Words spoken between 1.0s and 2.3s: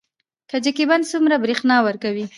څومره بریښنا ورکوي؟